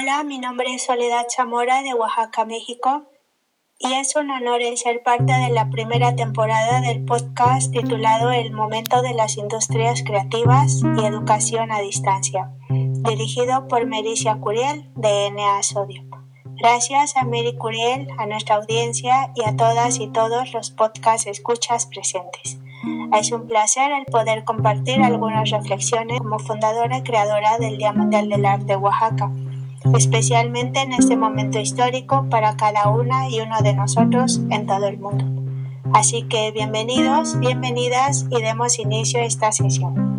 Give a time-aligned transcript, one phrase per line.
[0.00, 3.02] Hola, mi nombre es Soledad Zamora de Oaxaca, México,
[3.78, 9.02] y es un honor ser parte de la primera temporada del podcast titulado El momento
[9.02, 16.02] de las industrias creativas y educación a distancia, dirigido por Mericia Curiel de NA Sodio.
[16.58, 21.84] Gracias a Mary Curiel, a nuestra audiencia y a todas y todos los podcast escuchas
[21.84, 22.58] presentes.
[23.12, 28.30] Es un placer el poder compartir algunas reflexiones como fundadora y creadora del Día Mundial
[28.30, 29.30] del Arte Oaxaca
[29.94, 34.98] especialmente en este momento histórico para cada una y uno de nosotros en todo el
[34.98, 35.24] mundo.
[35.92, 40.10] Así que bienvenidos, bienvenidas y demos inicio a esta sesión.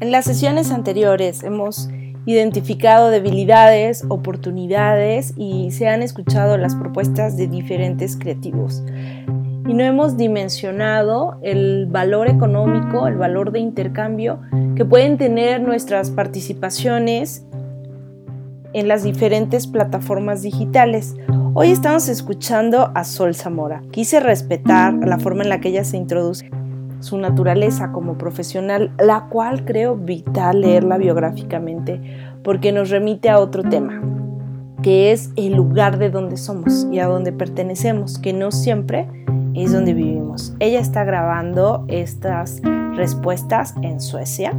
[0.00, 1.88] En las sesiones anteriores hemos
[2.24, 8.82] identificado debilidades, oportunidades y se han escuchado las propuestas de diferentes creativos.
[9.68, 14.40] Y no hemos dimensionado el valor económico, el valor de intercambio
[14.74, 17.44] que pueden tener nuestras participaciones
[18.72, 21.16] en las diferentes plataformas digitales.
[21.52, 23.82] Hoy estamos escuchando a Sol Zamora.
[23.90, 26.50] Quise respetar la forma en la que ella se introduce,
[27.00, 32.00] su naturaleza como profesional, la cual creo vital leerla biográficamente
[32.42, 34.00] porque nos remite a otro tema,
[34.80, 39.08] que es el lugar de donde somos y a donde pertenecemos, que no siempre
[39.54, 40.54] es donde vivimos.
[40.60, 42.60] Ella está grabando estas
[42.94, 44.52] respuestas en Suecia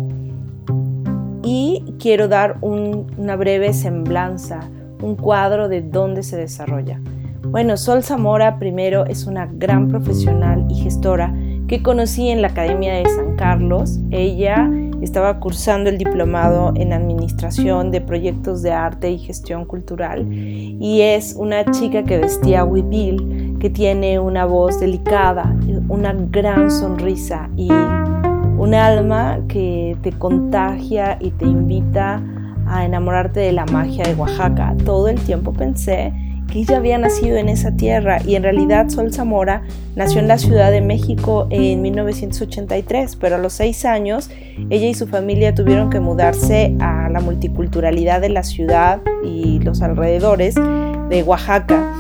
[1.44, 4.60] y quiero dar una breve semblanza,
[5.02, 7.00] un cuadro de dónde se desarrolla.
[7.44, 11.34] Bueno, Sol Zamora primero es una gran profesional y gestora
[11.67, 14.00] que conocí en la Academia de San Carlos.
[14.12, 14.70] Ella
[15.02, 21.36] estaba cursando el diplomado en Administración de Proyectos de Arte y Gestión Cultural y es
[21.38, 25.56] una chica que vestía huipil, que tiene una voz delicada,
[25.88, 32.22] una gran sonrisa y un alma que te contagia y te invita
[32.68, 34.76] a enamorarte de la magia de Oaxaca.
[34.86, 36.14] Todo el tiempo pensé
[36.52, 39.64] que ella había nacido en esa tierra y en realidad Sol Zamora
[39.95, 44.30] nació en la Ciudad de México en 1983, pero a los seis años
[44.70, 49.82] ella y su familia tuvieron que mudarse a la multiculturalidad de la ciudad y los
[49.82, 51.94] alrededores de Oaxaca.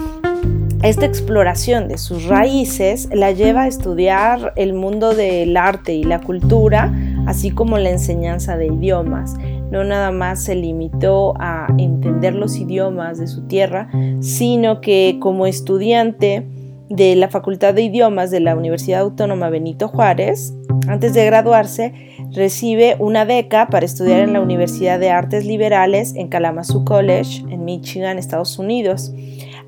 [0.81, 6.21] Esta exploración de sus raíces la lleva a estudiar el mundo del arte y la
[6.21, 6.93] cultura,
[7.27, 9.35] así como la enseñanza de idiomas.
[9.71, 13.89] No nada más se limitó a entender los idiomas de su tierra,
[14.21, 16.47] sino que como estudiante
[16.89, 20.53] de la Facultad de Idiomas de la Universidad Autónoma Benito Juárez,
[20.87, 21.93] antes de graduarse,
[22.31, 27.65] recibe una beca para estudiar en la Universidad de Artes Liberales en Kalamazoo College, en
[27.65, 29.13] Michigan, Estados Unidos.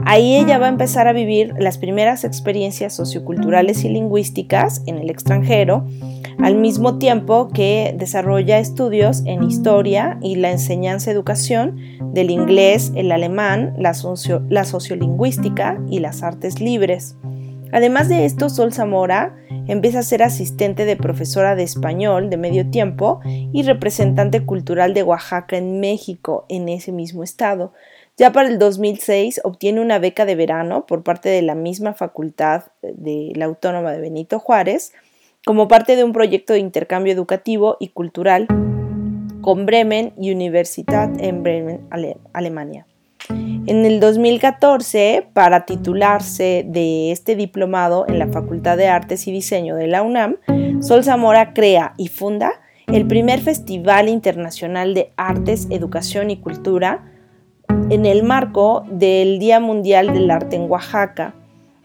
[0.06, 5.10] Ahí ella va a empezar a vivir las primeras experiencias socioculturales y lingüísticas en el
[5.10, 5.86] extranjero,
[6.40, 11.78] al mismo tiempo que desarrolla estudios en historia y la enseñanza-educación
[12.14, 13.94] del inglés, el alemán, la,
[14.50, 17.16] la sociolingüística y las artes libres.
[17.72, 19.38] Además de esto, Sol Zamora
[19.68, 25.04] empieza a ser asistente de profesora de español de medio tiempo y representante cultural de
[25.04, 27.72] Oaxaca en México, en ese mismo estado,
[28.22, 32.66] ya para el 2006 obtiene una beca de verano por parte de la misma facultad
[32.84, 34.94] de la Autónoma de Benito Juárez,
[35.44, 38.46] como parte de un proyecto de intercambio educativo y cultural
[39.42, 41.88] con Bremen Universität en Bremen,
[42.32, 42.86] Alemania.
[43.30, 49.76] En el 2014, para titularse de este diplomado en la Facultad de Artes y Diseño
[49.76, 50.38] de la UNAM,
[50.80, 57.11] Sol Zamora crea y funda el primer Festival Internacional de Artes, Educación y Cultura,
[57.90, 61.34] en el marco del Día Mundial del Arte en Oaxaca.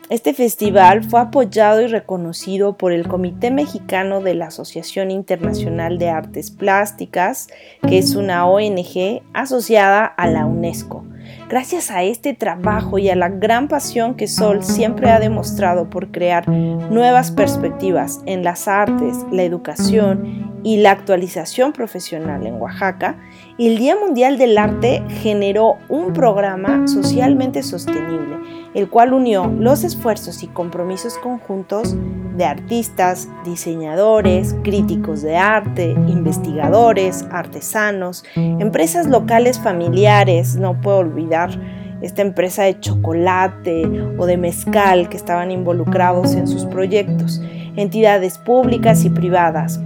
[0.08, 6.10] Este festival fue apoyado y reconocido por el Comité Mexicano de la Asociación Internacional de
[6.10, 7.48] Artes Plásticas,
[7.88, 11.04] que es una ONG asociada a la UNESCO.
[11.48, 16.12] Gracias a este trabajo y a la gran pasión que Sol siempre ha demostrado por
[16.12, 23.18] crear nuevas perspectivas en las artes, la educación y la actualización profesional en Oaxaca,
[23.64, 28.36] el Día Mundial del Arte generó un programa socialmente sostenible,
[28.74, 31.96] el cual unió los esfuerzos y compromisos conjuntos
[32.36, 41.58] de artistas, diseñadores, críticos de arte, investigadores, artesanos, empresas locales familiares, no puedo olvidar
[42.02, 43.86] esta empresa de chocolate
[44.18, 47.40] o de mezcal que estaban involucrados en sus proyectos,
[47.74, 49.80] entidades públicas y privadas,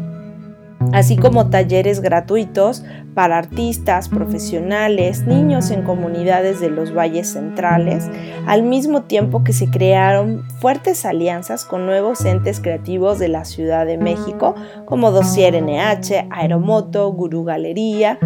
[0.92, 2.84] así como talleres gratuitos
[3.14, 8.08] para artistas, profesionales, niños en comunidades de los valles centrales,
[8.46, 13.84] al mismo tiempo que se crearon fuertes alianzas con nuevos entes creativos de la Ciudad
[13.84, 14.54] de México,
[14.86, 18.18] como Dossier NH, Aeromoto, Gurú Galería,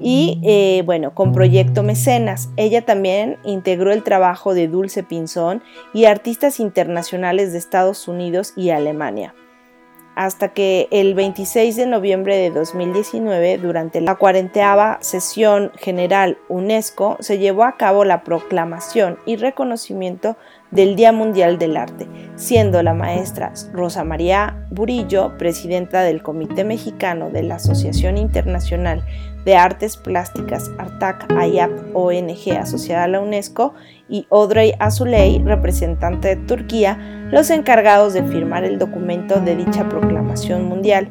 [0.00, 2.50] y eh, bueno, con Proyecto Mecenas.
[2.56, 5.62] Ella también integró el trabajo de Dulce Pinzón
[5.94, 9.34] y artistas internacionales de Estados Unidos y Alemania
[10.16, 17.38] hasta que el 26 de noviembre de 2019, durante la cuarenteava sesión general UNESCO, se
[17.38, 20.36] llevó a cabo la proclamación y reconocimiento
[20.70, 27.30] del Día Mundial del Arte, siendo la maestra Rosa María Burillo, presidenta del Comité Mexicano
[27.30, 29.04] de la Asociación Internacional
[29.44, 33.74] de Artes Plásticas Artac AYAP ONG asociada a la UNESCO,
[34.08, 36.98] y Audrey Azuley, representante de Turquía,
[37.30, 41.08] los encargados de firmar el documento de dicha proclamación mundial.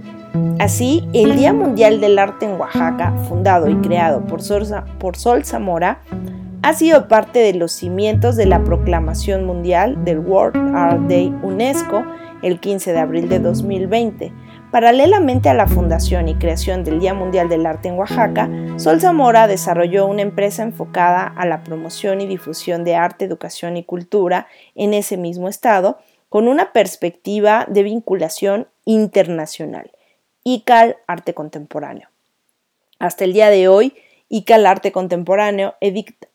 [0.59, 5.99] Así, el Día Mundial del Arte en Oaxaca, fundado y creado por Sol Zamora,
[6.63, 12.05] ha sido parte de los cimientos de la proclamación mundial del World Art Day UNESCO
[12.43, 14.31] el 15 de abril de 2020.
[14.71, 19.47] Paralelamente a la fundación y creación del Día Mundial del Arte en Oaxaca, Sol Zamora
[19.47, 24.93] desarrolló una empresa enfocada a la promoción y difusión de arte, educación y cultura en
[24.93, 25.99] ese mismo estado,
[26.29, 29.91] con una perspectiva de vinculación internacional.
[30.43, 32.09] ICAL Arte Contemporáneo.
[32.99, 33.93] Hasta el día de hoy,
[34.29, 36.27] ICAL Arte Contemporáneo edita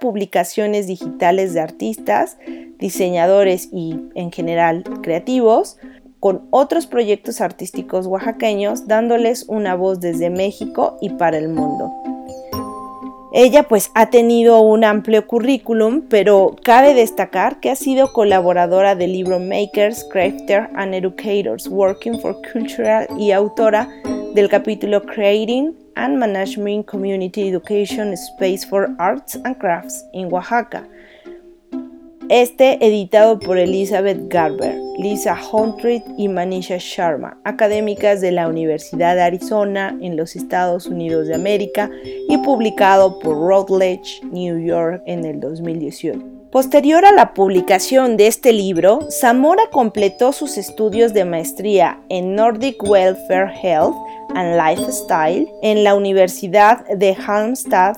[0.00, 2.36] publicaciones digitales de artistas,
[2.78, 5.78] diseñadores y en general creativos,
[6.20, 11.92] con otros proyectos artísticos oaxaqueños, dándoles una voz desde México y para el mundo.
[13.36, 19.08] Ella pues ha tenido un amplio currículum, pero cabe destacar que ha sido colaboradora de
[19.08, 23.88] libro Makers, Crafters and Educators Working for Cultural y autora
[24.34, 30.86] del capítulo Creating and Management Community Education Space for Arts and Crafts in Oaxaca.
[32.30, 39.22] Este editado por Elizabeth Garber, Lisa Huntred y Manisha Sharma, académicas de la Universidad de
[39.22, 41.90] Arizona en los Estados Unidos de América
[42.28, 46.33] y publicado por Routledge, New York en el 2018.
[46.54, 52.80] Posterior a la publicación de este libro, Zamora completó sus estudios de maestría en Nordic
[52.80, 53.96] Welfare Health
[54.36, 57.96] and Lifestyle en la Universidad de Halmstad,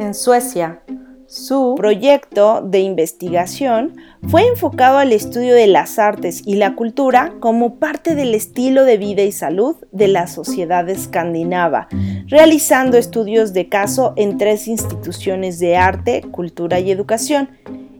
[0.00, 0.80] en Suecia.
[1.28, 3.96] Su proyecto de investigación
[4.28, 8.96] fue enfocado al estudio de las artes y la cultura como parte del estilo de
[8.96, 11.88] vida y salud de la sociedad escandinava,
[12.28, 17.50] realizando estudios de caso en tres instituciones de arte, cultura y educación,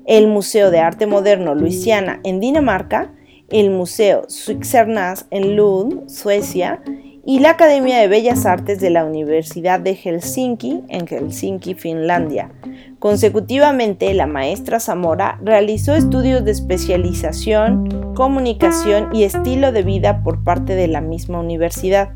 [0.06, 3.12] el Museo de Arte Moderno Luisiana en Dinamarca,
[3.50, 6.80] el Museo Suixernas en Lund, Suecia,
[7.28, 12.52] y la Academia de Bellas Artes de la Universidad de Helsinki, en Helsinki, Finlandia.
[13.00, 20.76] Consecutivamente, la maestra Zamora realizó estudios de especialización, comunicación y estilo de vida por parte
[20.76, 22.10] de la misma universidad.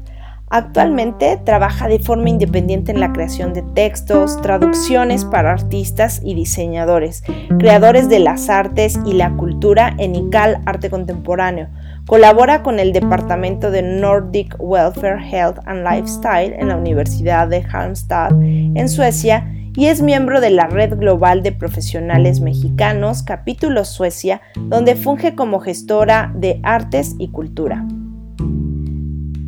[0.48, 7.24] Actualmente trabaja de forma independiente en la creación de textos, traducciones para artistas y diseñadores,
[7.58, 11.68] creadores de las artes y la cultura en ICAL Arte Contemporáneo.
[12.10, 18.32] Colabora con el Departamento de Nordic Welfare, Health and Lifestyle en la Universidad de Halmstad,
[18.32, 24.96] en Suecia, y es miembro de la Red Global de Profesionales Mexicanos, capítulo Suecia, donde
[24.96, 27.86] funge como gestora de artes y cultura.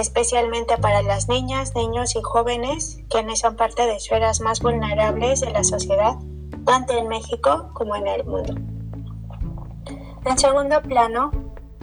[0.00, 5.50] especialmente para las niñas, niños y jóvenes, quienes son parte de esferas más vulnerables de
[5.50, 6.16] la sociedad,
[6.64, 8.54] tanto en México como en el mundo.
[10.24, 11.30] En segundo plano,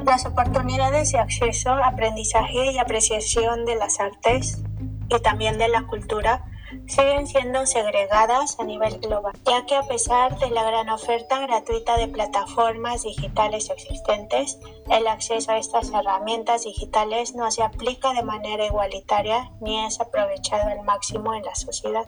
[0.05, 4.61] las oportunidades de acceso, aprendizaje y apreciación de las artes
[5.09, 6.45] y también de la cultura
[6.87, 11.97] siguen siendo segregadas a nivel global, ya que a pesar de la gran oferta gratuita
[11.97, 18.65] de plataformas digitales existentes, el acceso a estas herramientas digitales no se aplica de manera
[18.65, 22.07] igualitaria ni es aprovechado al máximo en la sociedad.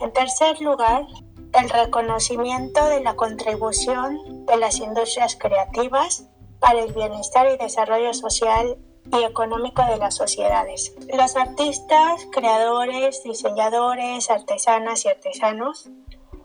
[0.00, 1.06] En tercer lugar,
[1.52, 8.76] el reconocimiento de la contribución de las industrias creativas para el bienestar y desarrollo social
[9.12, 10.94] y económico de las sociedades.
[11.12, 15.88] Los artistas, creadores, diseñadores, artesanas y artesanos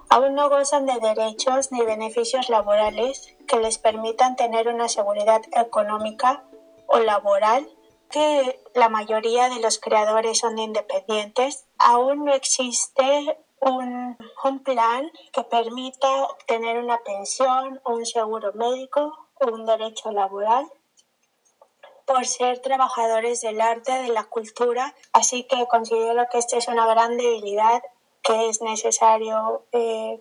[0.09, 6.43] aún no gozan de derechos ni beneficios laborales que les permitan tener una seguridad económica
[6.87, 7.69] o laboral,
[8.09, 11.67] que la mayoría de los creadores son independientes.
[11.77, 19.65] Aún no existe un, un plan que permita obtener una pensión, un seguro médico un
[19.65, 20.69] derecho laboral
[22.09, 26.87] por ser trabajadores del arte, de la cultura, así que considero que esta es una
[26.87, 27.83] gran debilidad
[28.23, 30.19] que es necesario eh,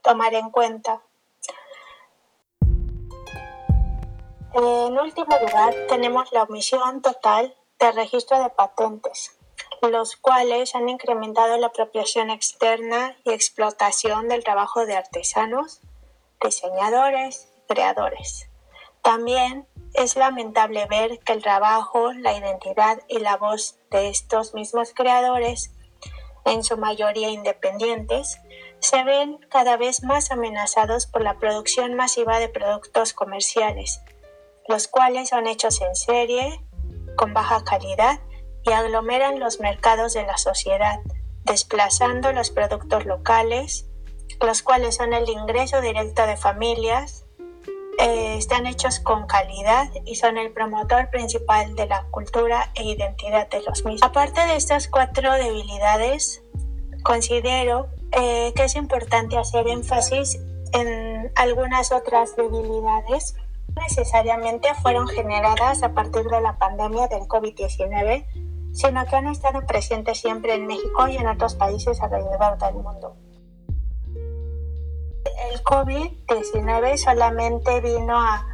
[0.00, 1.02] tomar en cuenta.
[4.52, 9.36] En último lugar, tenemos la omisión total del registro de patentes,
[9.82, 15.80] los cuales han incrementado la apropiación externa y explotación del trabajo de artesanos,
[16.40, 18.48] diseñadores creadores.
[19.02, 24.92] También es lamentable ver que el trabajo, la identidad y la voz de estos mismos
[24.94, 25.70] creadores,
[26.44, 28.38] en su mayoría independientes,
[28.80, 34.02] se ven cada vez más amenazados por la producción masiva de productos comerciales,
[34.68, 36.60] los cuales son hechos en serie,
[37.16, 38.20] con baja calidad
[38.64, 41.00] y aglomeran los mercados de la sociedad,
[41.44, 43.86] desplazando los productos locales,
[44.40, 47.23] los cuales son el ingreso directo de familias,
[47.98, 53.48] eh, están hechos con calidad y son el promotor principal de la cultura e identidad
[53.48, 54.02] de los mismos.
[54.02, 56.42] Aparte de estas cuatro debilidades,
[57.02, 60.38] considero eh, que es importante hacer énfasis
[60.72, 63.36] en algunas otras debilidades
[63.76, 68.26] necesariamente fueron generadas a partir de la pandemia del COVID-19,
[68.72, 73.16] sino que han estado presentes siempre en México y en otros países alrededor del mundo.
[75.50, 78.46] El COVID-19 solamente vino a,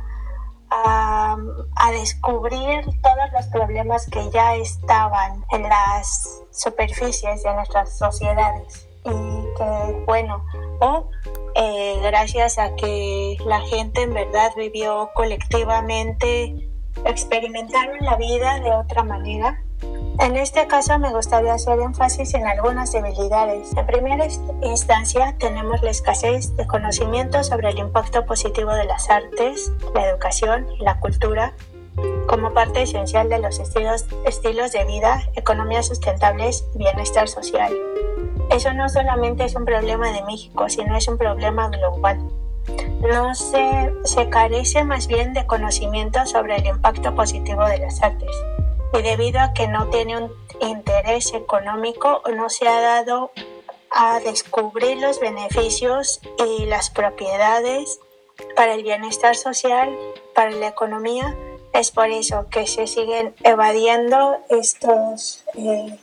[0.70, 9.10] a, descubrir todos los problemas que ya estaban en las superficies de nuestras sociedades y
[9.10, 10.44] que bueno,
[10.80, 11.08] o
[11.54, 16.68] eh, gracias a que la gente en verdad vivió colectivamente,
[17.04, 19.62] experimentaron la vida de otra manera.
[20.20, 23.74] En este caso me gustaría hacer énfasis en algunas debilidades.
[23.74, 24.26] En primera
[24.60, 30.66] instancia tenemos la escasez de conocimiento sobre el impacto positivo de las artes, la educación
[30.78, 31.54] y la cultura
[32.26, 37.72] como parte esencial de los estilos, de vida, economías sustentables y bienestar social.
[38.50, 42.18] Eso no solamente es un problema de México, sino es un problema global.
[43.00, 48.30] No se, se carece más bien de conocimiento sobre el impacto positivo de las artes
[48.92, 53.30] y debido a que no tiene un interés económico no se ha dado
[53.90, 58.00] a descubrir los beneficios y las propiedades
[58.56, 59.96] para el bienestar social,
[60.34, 61.36] para la economía.
[61.72, 65.98] Es por eso que se siguen evadiendo estos eh,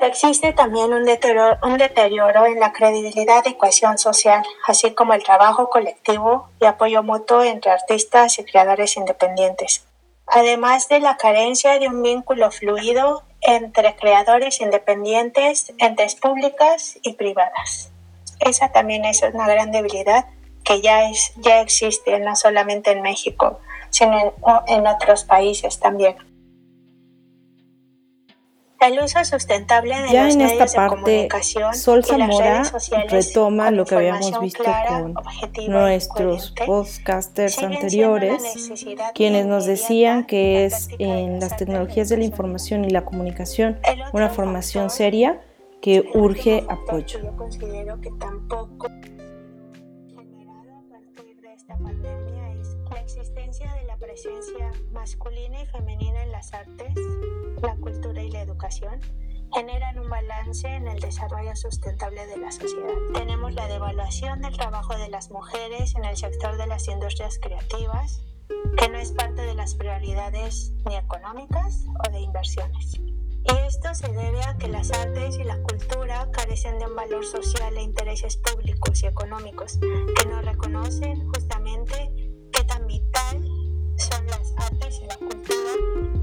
[0.00, 6.48] Existe también un deterioro, en la credibilidad y cohesión social, así como el trabajo colectivo
[6.58, 9.84] y apoyo mutuo entre artistas y creadores independientes,
[10.30, 17.90] además de la carencia de un vínculo fluido entre creadores independientes, entes públicas y privadas.
[18.40, 20.26] Esa también es una gran debilidad
[20.64, 23.60] que ya, es, ya existe no solamente en México,
[23.90, 24.34] sino
[24.66, 26.16] en otros países también.
[28.80, 31.28] El uso sustentable de ya los en esta parte,
[31.74, 32.62] Sol Zamora
[33.10, 35.14] retoma lo que habíamos visto clara, con
[35.68, 38.70] nuestros podcasters anteriores,
[39.14, 43.78] quienes nos decían que es en las tecnologías de la información y la comunicación
[44.14, 45.42] una formación seria
[45.82, 47.20] que urge apoyo.
[47.22, 48.88] Yo considero que tampoco
[50.16, 52.19] generado a partir de esta pandemia
[54.22, 56.94] presencia masculina y femenina en las artes,
[57.62, 59.00] la cultura y la educación
[59.54, 62.94] generan un balance en el desarrollo sustentable de la sociedad.
[63.14, 68.22] Tenemos la devaluación del trabajo de las mujeres en el sector de las industrias creativas,
[68.76, 73.00] que no es parte de las prioridades ni económicas o de inversiones.
[73.00, 77.24] Y esto se debe a que las artes y la cultura carecen de un valor
[77.24, 82.19] social e intereses públicos y económicos que no reconocen justamente
[84.00, 85.72] son las artes y la cultura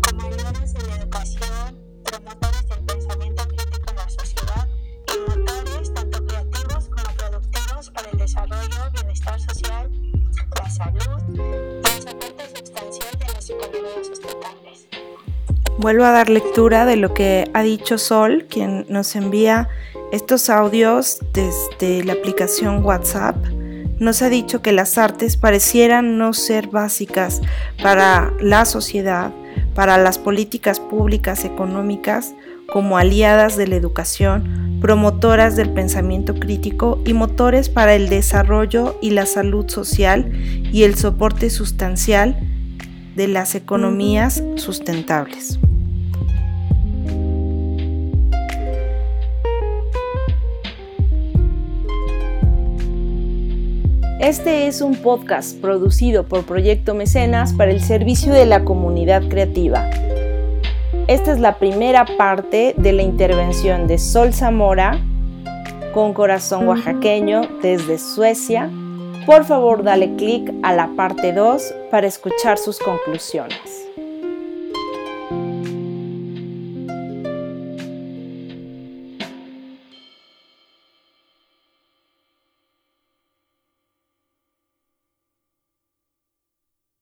[0.07, 4.67] como aliadas en la educación, promotores del pensamiento crítico en la sociedad
[5.07, 9.91] y motores tanto creativos como productivos para el desarrollo, bienestar social,
[10.55, 14.87] la salud y el soporte sustancial de las economías sustentables.
[15.77, 19.69] Vuelvo a dar lectura de lo que ha dicho Sol, quien nos envía
[20.11, 23.35] estos audios desde la aplicación WhatsApp.
[23.99, 27.41] Nos ha dicho que las artes parecieran no ser básicas
[27.81, 29.31] para la sociedad,
[29.73, 32.33] para las políticas públicas económicas,
[32.71, 39.11] como aliadas de la educación, promotoras del pensamiento crítico y motores para el desarrollo y
[39.11, 40.31] la salud social
[40.71, 42.37] y el soporte sustancial
[43.15, 45.59] de las economías sustentables.
[54.19, 59.87] Este es un podcast producido por Proyecto Mecenas para el servicio de la comunidad creativa.
[61.07, 64.99] Esta es la primera parte de la intervención de Sol Zamora
[65.93, 68.71] con corazón oaxaqueño desde Suecia.
[69.27, 73.76] Por favor, dale clic a la parte 2 para escuchar sus conclusiones.